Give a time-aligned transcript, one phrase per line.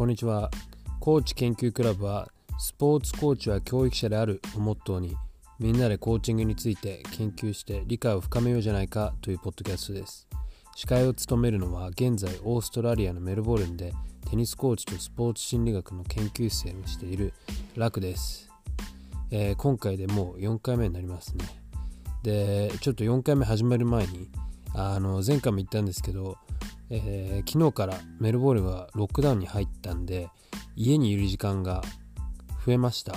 [0.00, 0.50] こんにちは。
[0.98, 5.14] コーチ研究クラブはスポーツコーチは教育者であるをモットーに
[5.58, 10.26] みんなでコーチングについて研究して理解を深めようじゃないかというポッドキャストです。
[10.74, 13.92] 司会を務めるのは現在オーストラリアのメルボルンで
[14.30, 17.34] テニスコーチとスポーツ心理学の研究生をしている
[17.76, 18.50] ラクです、
[19.30, 21.44] えー、今回でもう4回目になりますね。
[22.22, 24.30] でちょっと4回目始まる前に
[24.72, 26.38] あの前回も言ったんですけど
[26.90, 30.28] えー、昨日からメルボルンはロックダウンに入ったんで
[30.74, 31.82] 家にいる時間が
[32.66, 33.14] 増えました。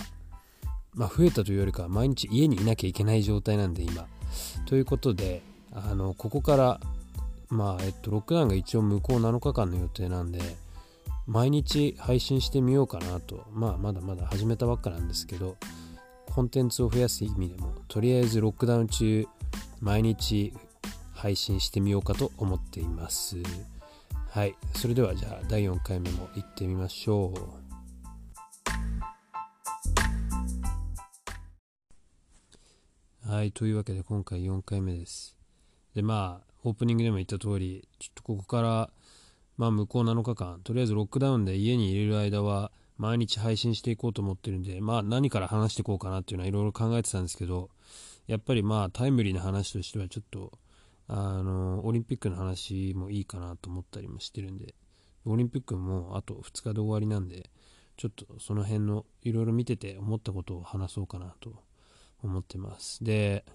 [0.93, 4.07] まあ増えたというよりかは毎日家にいなきゃいけない状態なんで今。
[4.65, 5.41] ということで
[5.71, 6.79] あのここから
[7.49, 10.39] まあえっとロックダウンが一応向こう7日間の予定なんで
[11.25, 13.43] 毎日配信してみようかなと。
[13.51, 15.57] まあまだまだ始めたばっかなんですけど
[16.27, 19.27] コンテンツを増やす意味でもとりあえずロックダウン中
[19.81, 20.53] 毎日
[21.23, 23.37] 配信してみようかと思っています。
[24.29, 27.33] はい、それではじゃあ第4回目も行ってみましょ
[33.25, 33.31] う。
[33.31, 35.37] はい、というわけで今回4回目です。
[35.95, 38.89] で、まあ、オープニングでも言った通り、ちょっとここから、
[39.55, 47.69] まあ、向こう7日間、とりあえずロックダウンで家に入れる間は、毎日配信していこうと思ってるんで、まあ、何から話していこうかなっていうのはいろいろ考えてたんですけど、
[48.27, 50.51] やっぱりまあ、タイムリーな話としては、ちょっと、
[51.15, 54.75] あのオリンピックの話もいいかなと思ったりもしてるんで。
[55.25, 57.49] オリンピックもあと2日で終わりなんで
[57.95, 61.63] ちょっとその辺のいろいろ見てて思ったことを話そうかなと
[62.23, 63.03] 思ってます。
[63.03, 63.45] で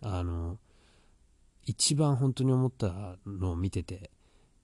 [0.00, 0.58] あの
[1.66, 4.10] 一番本当に思ったのを見てて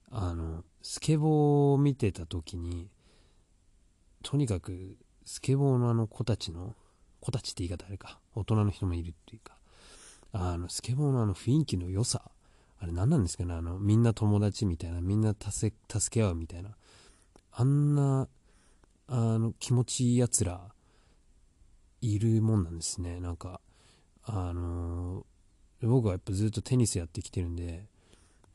[0.09, 2.89] あのスケボーを見てた時に
[4.23, 6.75] とにかくスケボーのあの子たちの
[7.19, 9.57] 子たちって言い方あれか大人の人もいるっていうか
[10.33, 12.31] あの、スケボーのあの雰囲気の良さ、
[12.79, 15.71] あれ何なんですかね、あの、みんな友達みたいな、みんな助
[16.09, 16.71] け合うみたいな、
[17.51, 18.27] あんな、
[19.07, 20.71] あの、気持ちいい奴ら、
[22.01, 23.19] いるもんなんですね。
[23.19, 23.61] なんか、
[24.23, 27.85] あのー、僕はやっぱずっとテニスやってきてるんで、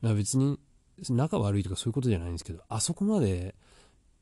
[0.01, 0.59] 別に
[1.09, 3.55] 仲悪いとかそういうことじゃないんですけど、あそこまで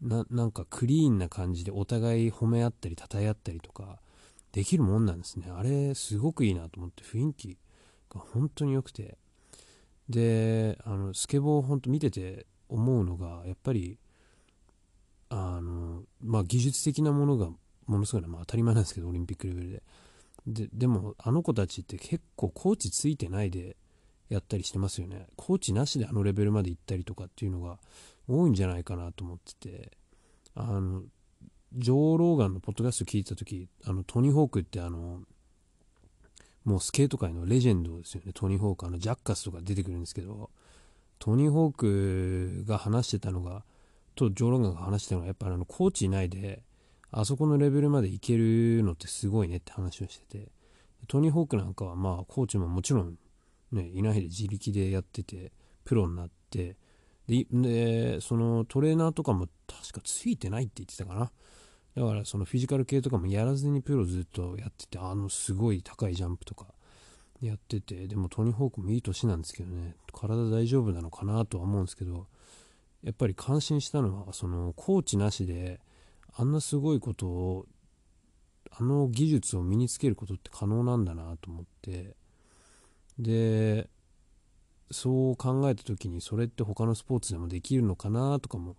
[0.01, 3.99] な、なんかクリーンな感じでお互い褒め合ったり、称え合ったりとか、
[4.55, 5.51] できるもんなんですね。
[5.53, 7.57] あれ、すごくいいなと思って、雰囲気
[8.09, 9.17] が本当に良くて。
[10.07, 13.99] で、あの、スケボー本当見てて思うのが、やっぱり、
[15.27, 17.49] あの、まあ、技術的なものが
[17.85, 19.83] ものすごい、まあ、当たり前なんですけど、オリンピックレベルで。
[20.47, 23.75] で、でも、あの子たちって結構コーチついてないで
[24.29, 25.27] やったりしてますよね。
[25.35, 27.77] コーチなしであのレベルまで行ったりとかっていうのが
[28.29, 29.91] 多いんじゃないかなと思ってて、
[30.53, 31.03] あの、
[31.77, 35.19] ジョー・ローガンのポッドキャスト聞いた時あのトニー・ホークってあの
[36.63, 38.31] もうスケート界のレジェンドですよね。
[38.33, 40.49] トニー・ホークあのジャッカスとか出てくるんですけど
[41.19, 43.65] トニー・ホークが話してたのが
[44.15, 46.63] とジョー・ローガンが話してたのがやっぱりあのコーチいないで
[47.11, 50.47] あそこのレベルまでいけるのってすごいねって話をしてて
[51.09, 53.17] トニー・ホークなんかはまあコーチももちろん
[53.73, 55.51] ねいないで自力でやってて
[55.83, 56.77] プロになって
[57.27, 61.31] でそのトレーナーとかも確かついてないって言ってたかな。
[61.95, 66.67] だからそのフィジカル系とかもやらずにプロずっとやってて、あのすごい高いジャンプとか。
[67.41, 72.27] やってて、でもトニー・ホークもいい年なんですけどね、体大丈夫なのかなとは思うんですけど、
[73.03, 75.79] やっぱり感心したのは、そのコーチなしで、
[76.33, 77.65] あんなすごいことを、
[78.71, 82.15] あの技術を身につけることって可能なんだなと思って、
[83.19, 83.89] で、
[84.91, 88.75] そう考えた時にそれって他のスポーツでもできるのかなとかも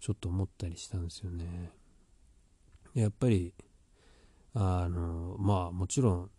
[0.00, 1.70] ちょっと思ったりしたんですよね。
[2.94, 3.54] やっぱり
[4.54, 6.30] あのまあもちろん好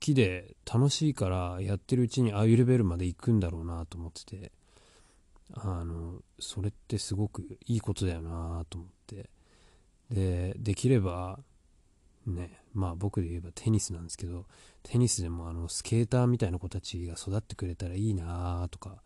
[0.00, 4.52] きで楽しいからやってるうちにああいうレベルまで行くんだろうなと思ってて
[5.54, 9.30] あのそれってすごくいいことだよなと思って。
[10.10, 11.40] でできれば
[12.26, 14.46] ねまあ僕で言えばテニスなんですけど
[14.82, 19.02] テニスでもあのスケーターみたいな子たちが育ってくれたらいいなとか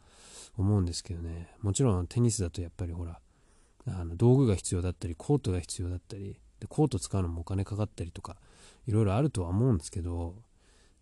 [0.59, 1.49] 思うんですけどね。
[1.63, 3.21] もちろんテニスだとやっぱりほら
[3.87, 8.37] あの道具が必要だったりコートが必要だったりでコート使うのもお金かかったりとか
[8.87, 10.35] いろいろあるとは思うんですけど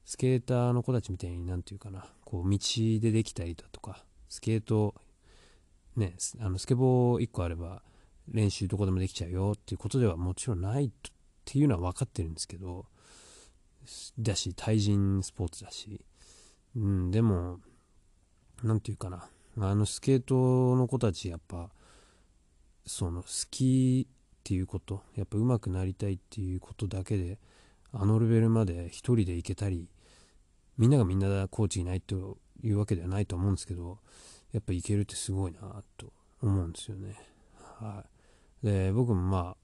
[0.04, 2.58] スケーターの子たちみたいに何て言うかなこう道
[3.00, 4.94] でできたりだとかスケート
[5.96, 7.82] ねあのスケボー1個あれば
[8.30, 10.90] 練習どこでもできちゃうよっていうことではもちろんないっ
[11.44, 12.86] ていうのは分かってるんですけど
[14.18, 16.04] だし対人スポーツだし、
[16.76, 17.58] うん、でも
[18.62, 19.28] 何て言うかな
[19.60, 21.70] あのスケートの子たちやっぱ
[22.88, 27.38] その好きっていうことやっぱ上手くなりたいっていうことだけで
[27.92, 29.88] あのレベルまで1人で行けたり
[30.76, 33.98] みんながみんなコーチいないというわけではないと思うんですけど
[34.52, 37.16] やっぱいけるってすごいなと思うんですよね。
[37.78, 38.04] は
[38.62, 39.56] いで僕もま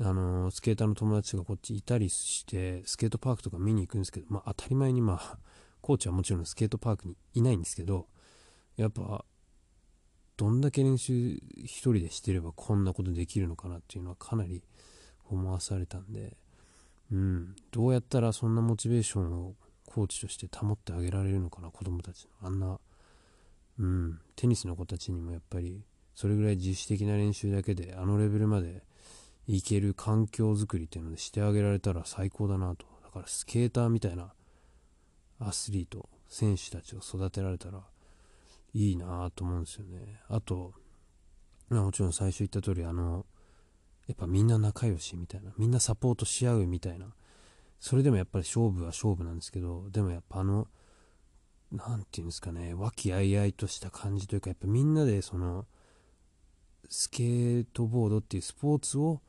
[0.00, 5.38] ああのスケーターの友達がこっちいたりしてスケートパークとか見に行くんですけど、まあ、当たり前にまあ
[5.80, 8.06] コーチはもちろんスケートパークにいないんですけど
[8.76, 9.24] やっぱ
[10.42, 14.64] どんだけ練習1人でしてればこんなことできるのかなっていうのはかなり
[15.30, 16.36] 思わされたんで、
[17.12, 19.54] うん、どうやったらそんなモチベーションを
[19.86, 22.48] コーチとして保ってあげられるのかな子供たちの。
[22.48, 22.80] あんな、
[23.78, 25.84] うん、テニスの子たちにもやっぱり
[26.16, 28.82] それぐらい自主的な練習だけであのレベルまで
[29.46, 32.84] いける環境づくりっていうのでしてあげられたら最高だなと。
[33.04, 34.32] だからスケーターみたいな
[35.38, 37.84] アスリート選手たちを育てられたら
[38.74, 40.20] いいなと思うんですよね。
[40.28, 40.72] あと
[41.68, 43.24] もちろん最初言った通りあの
[44.06, 47.14] やっぱみんな仲良しみたいなみんなサポートし合うみたいな
[47.80, 50.68] それでもやっぱり勝負は勝負なんですけどでもやっぱあの
[51.70, 55.66] 何て言うんですかね和気あいあいとした感じというかやっぱみんなでその
[56.88, 59.22] スケートボードっていうスポーツを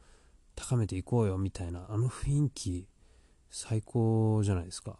[0.55, 2.87] 高めていこうよみたいなあの雰囲気
[3.49, 4.97] 最高じゃないですか。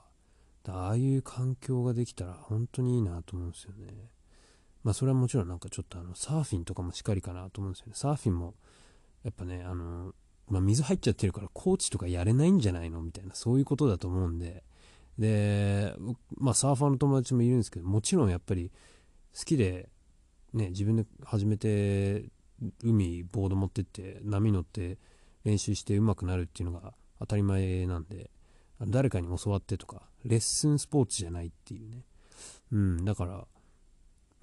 [0.63, 4.12] だああいう環境ができたら本当にいいなと思うんですよね。
[4.83, 7.93] まあそれはもちろんなんかちょっとあのサーフィンとかもしっかりかなと思うんですよね。
[7.95, 8.55] サーフィンも
[9.23, 10.13] やっぱねあの
[10.49, 14.63] まあ、水入っちゃってるからコーチとかやれないんじゃないのみたいなそういうことだと思うんで。
[15.17, 15.93] で
[16.37, 18.71] まあサーファーの友達もいるんですけどもちろんやっぱり
[19.37, 19.89] 好きで
[20.53, 22.25] ね自分で始めて
[22.83, 24.97] 海ボード持ってって波乗って
[25.43, 28.31] 練習して上手くなるっていうのが当たり前なんで
[28.81, 32.05] 誰かに教わってとかレッスンスポーツじゃないっていうね。
[32.71, 33.45] うんだから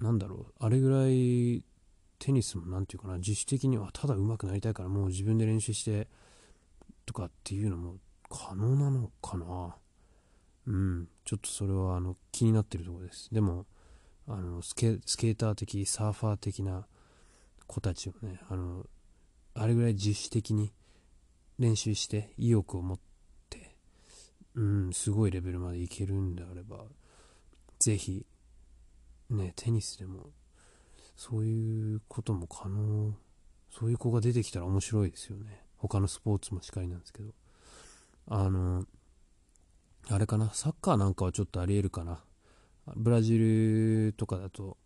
[0.01, 1.63] なんだろうあれぐらい
[2.19, 6.07] テニスも何て言うかな自主的にはただ上手くなりたいからもう自分で練習して
[7.05, 7.95] とかっていうのも
[8.29, 9.75] 可能なのかな。
[10.67, 13.29] うんちょっとそれはあの気になってるところです。
[13.31, 13.65] でも
[14.27, 16.85] あのスケーター的サーファー的な
[17.67, 18.85] 子たちをねあの
[19.55, 20.71] あれぐらい自主的に
[21.57, 22.99] 練習して意欲を持っ
[23.49, 23.75] て
[24.55, 26.85] うんすごいレベルまでいけるんであれば
[27.79, 28.25] ぜひ
[29.31, 30.29] ねテニスでも
[31.15, 33.13] そういうことも可能
[33.69, 35.63] そういう子が出てきたら面白いですよね。
[35.77, 37.33] 他のスポーツもしっかりなんですけど。
[38.27, 38.85] あの
[40.09, 42.23] あれかなサッカーなんかはちょっとありえるかな。
[42.95, 44.77] ブラジルとかだと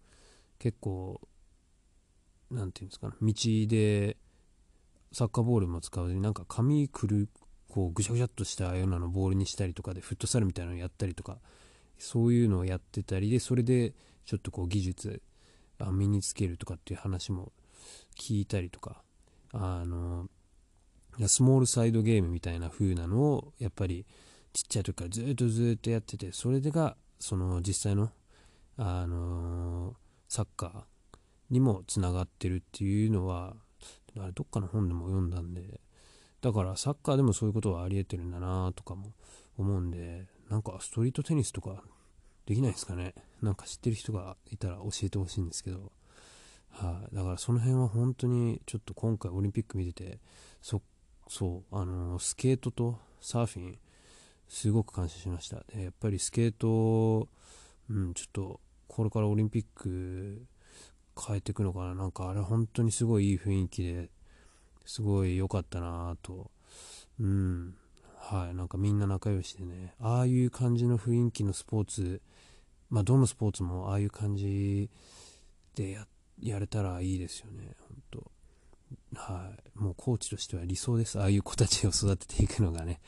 [0.60, 1.20] 結構
[2.52, 3.34] 何て言うんですかね道
[3.70, 4.18] で
[5.12, 7.30] サッカーボールも使わずになんか紙くる
[7.70, 11.38] こうぐしゃぐしゃっとしたようなのボールにしたりとかでフットサルみたいなのをやったりとか
[11.98, 13.94] そういうのをやってたりでそれで
[14.26, 15.22] ちょっとこう技術
[15.92, 17.52] 身につけるとかっていう話も
[18.20, 19.02] 聞いたりとか
[19.54, 20.28] あの
[21.28, 24.06] スモールサイドゲームみたいな風なのをやっぱり
[24.54, 28.10] ちっちゃい時からずっとずっとやっててそれでがその実際の
[28.78, 29.96] あの
[30.28, 31.18] サッカー
[31.50, 33.56] にもつながってるっていうのは
[34.20, 35.80] あれどっかの本でも読んだんで
[36.42, 39.14] だからサッカーでもそういうことはありえてるんだなとかも
[39.58, 41.84] 思うんでなんかストリートテニスとか
[42.46, 43.14] できないですかね。
[43.42, 45.92] なんか知ってる人がいたら教えてほしいんですけど。
[46.70, 50.20] はい、だからその辺は本当にちょっと今回オリンピック見てて
[50.62, 50.82] そ
[51.30, 53.78] そうあのスケートとサーフィン
[54.50, 55.64] すごく感謝しました。
[55.74, 57.30] でやっぱりスケート
[57.90, 60.46] うんちょっとこれからオリンピック
[61.18, 61.96] 変えていくのかな。
[61.96, 64.10] なんかあれ本当にすごいいい雰囲気で
[64.86, 66.52] すごい良かったなと。
[67.20, 67.76] うん。
[68.18, 68.56] はい。
[68.56, 69.94] なんかみんな仲良しでね。
[70.00, 72.22] ああいう感じの雰囲気のスポーツ
[72.90, 74.90] まあどのスポーツもああいう感じ
[75.76, 76.08] でや
[76.42, 78.32] やれたらいいですよね本当。
[79.16, 79.80] はい。
[79.80, 81.20] もうコーチとしては理想です。
[81.20, 83.00] ああいう子たちを育てていくのがね。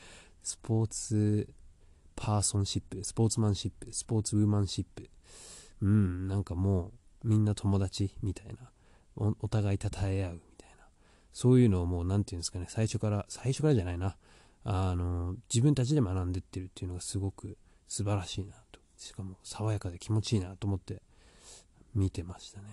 [0.42, 1.48] スポーツ
[2.16, 5.08] パーソンシップスポーツマンシップスポーツウーマンシップ。
[5.80, 6.92] うんなんかも
[7.24, 8.70] うみんな友達みたいな。
[9.16, 10.86] おお互い称え合うみたいな。
[11.32, 12.66] そういうのをもう何て言うんですかね。
[12.68, 14.16] 最初から最初からじゃないな。
[14.64, 17.56] あの自分たちで学んでってるっていうのがすごく
[17.86, 18.54] 素晴らしいな。
[18.98, 21.02] しかも爽やかで気持ちいいなと思って
[21.94, 22.66] 見てましたね。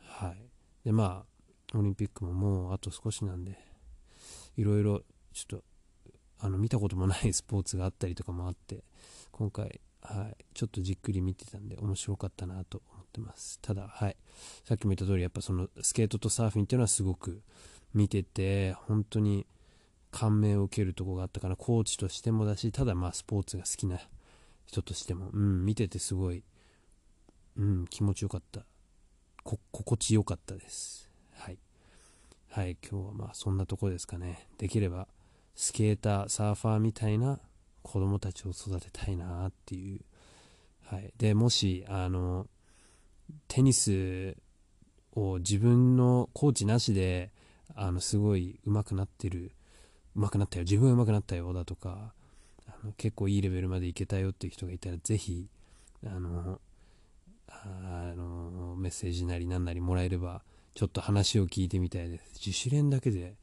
[0.00, 0.36] はい。
[0.84, 3.56] でまあオリンピックももうあと少しなんで
[4.56, 5.02] いろいろ
[5.32, 5.64] ちょっと
[6.40, 8.84] あの見たこともない スポーツがあったりとかもあって
[9.30, 13.60] 今回、はい、ちょっとじっくり見てたんで面白かったなと思ってます。
[13.60, 14.16] ただ、はい、
[14.64, 17.42] さっきも言った通りやっぱそのスケートとサーフィンっていうのはすごく
[17.94, 19.46] 見てて本当に
[20.10, 24.00] 感銘を受けるとこがあったからコーチとしてもだしただまあスポーツが好きな
[24.66, 26.42] 人としても、うん、見ててすごい、
[27.56, 28.64] うん、気持ちよかった。
[29.44, 31.10] 心地よかったです。
[31.32, 31.58] はい。
[32.48, 34.46] はい今日はまあそんなとこですかね。
[34.58, 35.08] できれば
[35.54, 37.40] スケーターサーファーみたいな
[37.82, 40.00] 子供たちを育てたいなっていう、
[40.84, 42.46] はい、でもしあの
[43.48, 44.36] テニス
[45.14, 47.32] を自分のコーチなしで
[47.74, 49.52] あのすごい上手くなってる
[50.14, 50.64] 上手くなったよ。
[50.64, 52.12] 自分は上手くなったよだとか
[52.96, 55.48] 結構いいレベルまでいけたよっていう人がいたらぜひ
[56.04, 56.60] あの
[57.48, 60.42] あのメッセージなりなんなりもらえれば
[60.74, 62.32] ちょっと話を聞いてみたいです。
[62.46, 63.36] 自主練だけで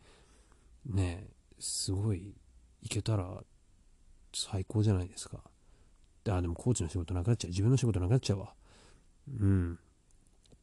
[0.86, 1.28] ね
[1.60, 2.34] すごい
[2.82, 3.44] いけたら
[4.34, 5.40] 最高じゃないですか。
[6.28, 7.50] あでもコーチの仕事なくなっちゃう。
[7.50, 8.54] 自分の仕事なくなっちゃうわ。
[9.40, 9.80] うん。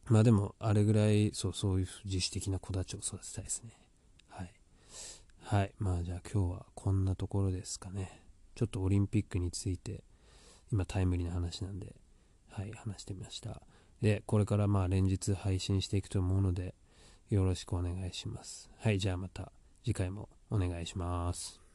[0.07, 3.71] まあでもあれぐらいそうそういう自主的な子たちを育てたいですね。
[4.29, 4.53] はい。
[5.43, 5.73] はい。
[5.79, 8.26] まあじゃあ今日はこんなところですかね。
[8.57, 10.03] ちょっとオリンピックについて
[10.73, 11.95] 今タイムリーな話なんで
[12.51, 13.63] はい話してみました。
[14.03, 16.75] でこれからまあ連日配信していくと思うので
[17.31, 18.71] よろしくお願いします。
[18.79, 19.53] はいじゃあまた
[19.85, 21.61] 次回もお願いします。